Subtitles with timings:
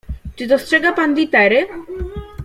[0.35, 1.67] "Czy dostrzega pan litery?"